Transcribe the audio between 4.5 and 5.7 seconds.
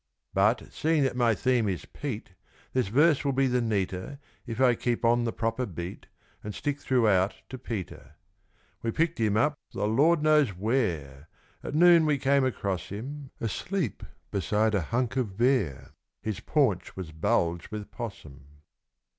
I keep on the proper